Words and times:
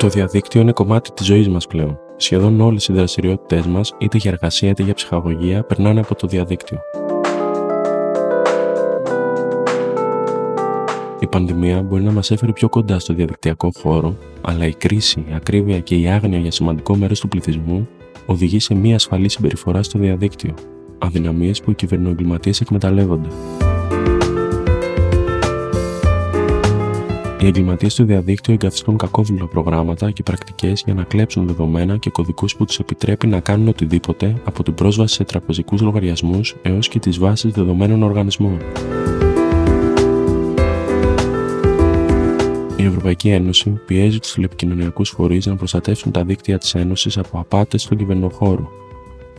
Το 0.00 0.08
διαδίκτυο 0.08 0.60
είναι 0.60 0.72
κομμάτι 0.72 1.10
της 1.12 1.26
ζωής 1.26 1.48
μας 1.48 1.66
πλέον. 1.66 1.98
Σχεδόν 2.16 2.60
όλες 2.60 2.88
οι 2.88 2.92
δραστηριότητές 2.92 3.66
μας, 3.66 3.94
είτε 3.98 4.18
για 4.18 4.30
εργασία 4.30 4.68
είτε 4.68 4.82
για 4.82 4.94
ψυχαγωγία, 4.94 5.62
περνάνε 5.62 6.00
από 6.00 6.14
το 6.14 6.26
διαδίκτυο. 6.26 6.78
Η 11.20 11.26
πανδημία 11.26 11.82
μπορεί 11.82 12.02
να 12.02 12.12
μας 12.12 12.30
έφερε 12.30 12.52
πιο 12.52 12.68
κοντά 12.68 12.98
στο 12.98 13.14
διαδικτυακό 13.14 13.70
χώρο, 13.80 14.16
αλλά 14.40 14.66
η 14.66 14.74
κρίση, 14.74 15.24
η 15.30 15.34
ακρίβεια 15.34 15.80
και 15.80 15.96
η 15.96 16.08
άγνοια 16.08 16.38
για 16.38 16.50
σημαντικό 16.50 16.96
μέρος 16.96 17.20
του 17.20 17.28
πληθυσμού 17.28 17.88
οδηγεί 18.26 18.60
σε 18.60 18.74
μία 18.74 18.94
ασφαλή 18.94 19.28
συμπεριφορά 19.28 19.82
στο 19.82 19.98
διαδίκτυο. 19.98 20.54
Αδυναμίες 20.98 21.60
που 21.60 21.70
οι 21.70 21.74
κυβερνοεγκληματίες 21.74 22.60
εκμεταλλεύονται. 22.60 23.28
Οι 27.40 27.46
εγκληματίες 27.46 27.94
του 27.94 28.04
διαδίκτυου 28.04 28.52
εγκαθιστούν 28.52 28.96
κακόβουλα 28.96 29.46
προγράμματα 29.46 30.10
και 30.10 30.22
πρακτικές 30.22 30.82
για 30.84 30.94
να 30.94 31.02
κλέψουν 31.02 31.46
δεδομένα 31.46 31.96
και 31.96 32.10
κωδικούς 32.10 32.56
που 32.56 32.64
τους 32.64 32.78
επιτρέπει 32.78 33.26
να 33.26 33.40
κάνουν 33.40 33.68
οτιδήποτε 33.68 34.34
από 34.44 34.62
την 34.62 34.74
πρόσβαση 34.74 35.14
σε 35.14 35.24
τραπεζικούς 35.24 35.80
λογαριασμούς 35.80 36.56
έως 36.62 36.88
και 36.88 36.98
τις 36.98 37.18
βάσεις 37.18 37.52
δεδομένων 37.52 38.02
οργανισμών. 38.02 38.58
Η 42.76 42.84
Ευρωπαϊκή 42.84 43.28
Ένωση 43.28 43.70
πιέζει 43.86 44.18
τους 44.18 44.32
τηλεπικοινωνιακούς 44.32 45.10
φορείς 45.10 45.46
να 45.46 45.56
προστατεύσουν 45.56 46.12
τα 46.12 46.24
δίκτυα 46.24 46.58
της 46.58 46.74
Ένωσης 46.74 47.18
από 47.18 47.38
απάτες 47.38 47.82
στον 47.82 47.96
κυβερνοχώρο. 47.96 48.70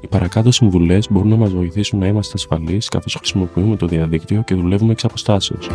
Οι 0.00 0.06
παρακάτω 0.06 0.50
συμβουλές 0.50 1.06
μπορούν 1.10 1.28
να 1.28 1.36
μας 1.36 1.50
βοηθήσουν 1.52 1.98
να 1.98 2.06
είμαστε 2.06 2.32
ασφαλείς 2.34 2.88
καθώς 2.88 3.14
χρησιμοποιούμε 3.14 3.76
το 3.76 3.86
διαδίκτυο 3.86 4.42
και 4.42 4.54
δουλεύουμε 4.54 4.92
εξ 4.92 5.04
αποστάσεως. 5.04 5.68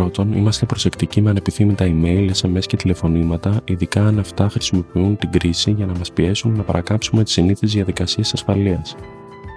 Πρώτον, 0.00 0.32
είμαστε 0.32 0.66
προσεκτικοί 0.66 1.20
με 1.20 1.30
ανεπιθύμητα 1.30 1.84
email, 1.88 2.30
SMS 2.42 2.66
και 2.66 2.76
τηλεφωνήματα, 2.76 3.60
ειδικά 3.64 4.06
αν 4.06 4.18
αυτά 4.18 4.48
χρησιμοποιούν 4.48 5.16
την 5.16 5.30
κρίση 5.30 5.70
για 5.70 5.86
να 5.86 5.92
μας 5.98 6.12
πιέσουν 6.12 6.56
να 6.56 6.62
παρακάψουμε 6.62 7.24
τις 7.24 7.32
συνήθειε 7.32 7.68
διαδικασίες 7.68 8.32
ασφαλείας. 8.32 8.96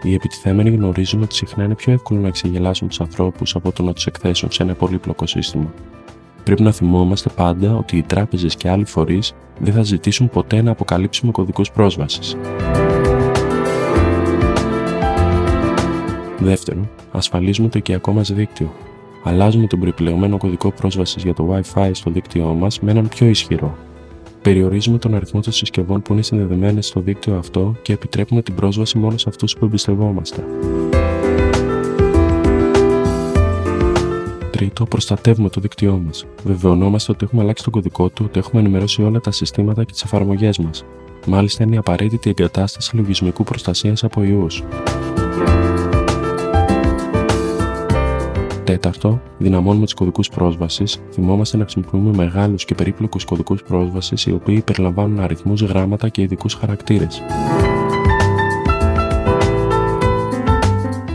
Οι 0.04 0.14
επιτιθέμενοι 0.14 0.70
γνωρίζουν 0.70 1.22
ότι 1.22 1.36
συχνά 1.36 1.64
είναι 1.64 1.76
πιο 1.76 1.94
εύκολο 1.94 2.20
να 2.20 2.28
εξεγελάσουν 2.28 2.88
τους 2.88 3.02
ανθρώπους 3.02 3.56
από 3.56 3.72
το 3.72 3.84
να 3.84 3.94
τους 3.94 4.06
εκθέσουν 4.06 4.52
σε 4.52 4.64
ένα 4.64 4.74
πολύπλοκο 4.74 5.28
σύστημα. 5.28 5.74
Πρέπει 6.44 6.62
να 6.62 6.72
θυμόμαστε 6.72 7.30
πάντα 7.36 7.76
ότι 7.76 7.98
οι 7.98 8.02
τράπεζες 8.02 8.56
και 8.56 8.70
άλλοι 8.70 8.86
φορείς 8.86 9.34
δεν 9.60 9.74
θα 9.74 9.84
ζητήσουν 9.84 10.30
ποτέ 10.30 10.62
να 10.62 10.72
αποκαλύψουμε 10.72 11.32
κωδικούς 11.32 11.72
πρόσβασης. 11.72 12.38
Δεύτερον, 16.40 16.90
ασφαλίζουμε 17.12 17.70
το 17.70 17.78
οικιακό 17.78 18.12
μας 18.12 18.34
δίκτυο. 18.34 18.74
Αλλάζουμε 19.26 19.68
τον 19.68 19.80
περιπλεωμένο 19.80 20.38
κωδικό 20.38 20.72
πρόσβασης 20.72 21.24
για 21.24 21.34
το 21.34 21.56
Wi-Fi 21.74 21.90
στο 21.94 22.12
δίκτυό 22.12 22.54
μας 22.54 22.80
με 22.80 22.92
έναν 22.92 23.08
πιο 23.08 23.28
ισχυρό. 23.28 23.78
Περιορίζουμε 24.42 24.98
τον 24.98 25.16
αριθμό 25.16 25.42
των 25.42 25.54
συσκευών 25.54 26.02
που 26.02 26.14
είναι 26.14 26.22
συνδεδεμένες 26.22 26.88
στο 26.88 27.00
δίκτυο 27.00 27.36
αυτό 27.36 27.76
και 27.82 27.94
επιτρέπουμε 27.94 28.42
την 28.42 28.56
πρόσβαση 28.56 28.98
μόνο 28.98 29.18
σε 29.18 29.30
αυτούς 29.30 29.58
που 29.58 29.66
εμπιστευόμαστε. 29.66 30.44
Τρίτο, 34.52 34.86
προστατεύουμε 34.86 35.50
το 35.50 35.62
δίκτυό 35.62 36.02
μας. 36.06 36.26
Βεβαιωνόμαστε 36.44 37.12
ότι 37.12 37.26
έχουμε 37.26 37.42
αλλάξει 37.42 37.64
τον 37.64 37.74
κωδικό 37.74 38.10
του, 38.10 38.24
ότι 38.28 38.40
έχουμε 38.40 38.62
ενημερώσει 38.62 39.04
όλα 39.04 39.20
τα 39.20 39.32
συστήματα 39.32 39.84
και 39.84 39.92
τις 39.92 40.04
εφαρμογές 40.04 40.58
μας. 40.58 40.86
Μάλιστα, 41.28 41.64
είναι 41.64 41.76
η 41.76 41.78
απαραίτητη 41.78 42.30
εγκατάσταση 42.30 42.96
λογισμικού 42.96 43.44
προστασίας 43.44 44.04
από 44.04 44.24
ιούς. 44.24 44.64
Τέταρτο, 48.64 49.22
δυναμώνουμε 49.38 49.86
τους 49.86 49.94
κωδικούς 49.94 50.30
πρόσβασης. 50.30 51.02
Θυμόμαστε 51.12 51.58
να 51.58 51.64
χρησιμοποιούμε 51.64 52.16
μεγάλους 52.16 52.66
και 52.66 52.76
περίπλοκους 52.76 53.26
κωδικούς 53.26 53.64
πρόσβασης, 53.64 54.26
οι 54.26 54.32
οποίοι 54.32 54.62
περιλαμβάνουν 54.62 55.20
αριθμούς, 55.20 55.62
γράμματα 55.62 56.10
και 56.10 56.22
ειδικούς 56.22 56.54
χαρακτήρες. 56.54 57.22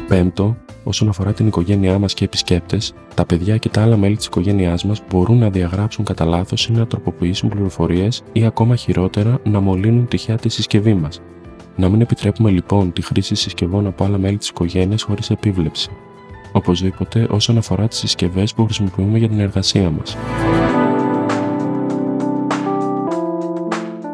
Πέμπτο, 0.08 0.56
όσον 0.84 1.08
αφορά 1.08 1.32
την 1.32 1.46
οικογένειά 1.46 1.98
μας 1.98 2.14
και 2.14 2.24
επισκέπτες, 2.24 2.94
τα 3.14 3.26
παιδιά 3.26 3.56
και 3.56 3.68
τα 3.68 3.82
άλλα 3.82 3.96
μέλη 3.96 4.16
της 4.16 4.26
οικογένειάς 4.26 4.84
μας 4.84 5.02
μπορούν 5.10 5.38
να 5.38 5.50
διαγράψουν 5.50 6.04
κατά 6.04 6.24
λάθος 6.24 6.66
ή 6.66 6.72
να 6.72 6.86
τροποποιήσουν 6.86 7.48
πληροφορίες 7.48 8.22
ή 8.32 8.44
ακόμα 8.44 8.76
χειρότερα 8.76 9.40
να 9.44 9.60
μολύνουν 9.60 10.08
τυχαία 10.08 10.36
τη 10.36 10.48
συσκευή 10.48 10.94
μας. 10.94 11.20
Να 11.76 11.88
μην 11.88 12.00
επιτρέπουμε 12.00 12.50
λοιπόν 12.50 12.92
τη 12.92 13.02
χρήση 13.02 13.34
συσκευών 13.34 13.86
από 13.86 14.04
άλλα 14.04 14.18
μέλη 14.18 14.36
της 14.36 14.48
οικογένειας 14.48 15.02
χωρίς 15.02 15.30
επίβλεψη 15.30 15.90
οπωσδήποτε 16.52 17.26
όσον 17.30 17.58
αφορά 17.58 17.88
τις 17.88 17.98
συσκευές 17.98 18.54
που 18.54 18.64
χρησιμοποιούμε 18.64 19.18
για 19.18 19.28
την 19.28 19.40
εργασία 19.40 19.90
μας. 19.90 20.16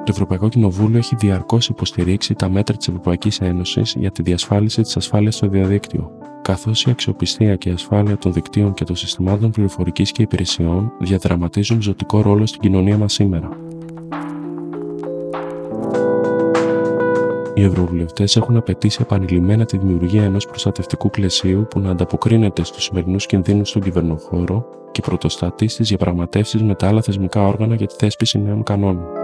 Το 0.05 0.11
Ευρωπαϊκό 0.11 0.49
Κοινοβούλιο 0.49 0.99
έχει 0.99 1.17
διαρκώς 1.17 1.69
υποστηρίξει 1.69 2.35
τα 2.35 2.49
μέτρα 2.49 2.77
της 2.77 2.89
Ευρωπαϊκής 2.89 3.41
Ένωσης 3.41 3.95
για 3.99 4.11
τη 4.11 4.23
διασφάλιση 4.23 4.83
της 4.83 4.97
ασφάλειας 4.97 5.35
στο 5.35 5.49
διαδίκτυο, 5.49 6.11
καθώς 6.43 6.85
η 6.85 6.91
αξιοπιστία 6.91 7.57
και 7.57 7.69
η 7.69 7.73
ασφάλεια 7.73 8.19
των 8.19 8.33
δικτύων 8.33 8.75
και 8.75 8.85
των 8.85 8.97
συστημάτων 8.97 9.51
πληροφορικής 9.51 10.13
και 10.13 10.23
υπηρεσιών 10.23 10.93
διαδραματίζουν 11.01 11.83
ζωτικό 11.83 12.21
ρόλο 12.21 12.47
στην 12.47 12.61
κοινωνία 12.61 12.99
μας 12.99 13.13
σήμερα. 13.13 13.49
Οι 17.55 17.65
ευρωβουλευτές 17.65 18.37
έχουν 18.37 18.57
απαιτήσει 18.57 18.99
επανειλημμένα 19.03 19.65
τη 19.65 19.79
δημιουργία 19.79 20.25
ενός 20.25 20.47
προστατευτικού 20.47 21.11
πλαισίου 21.11 21.67
που 21.71 21.81
να 21.81 21.91
ανταποκρίνεται 21.91 22.65
στους 22.65 22.85
σημερινούς 22.85 23.27
κινδύνους 23.27 23.69
στον 23.69 23.83
κυβερνοχώρο 23.83 24.67
και 24.93 25.01
πρωτοστατεί 25.01 25.69
στις 25.69 25.89
διαπραγματεύσεις 25.89 26.63
με 26.63 26.75
τα 26.75 26.89
άλλα 26.89 27.03
θεσμικά 27.03 27.47
όργανα 27.47 27.75
για 27.75 27.87
τη 27.87 27.95
θέσπιση 27.99 28.39
νέων 28.39 28.63
κανόνων. 28.63 29.24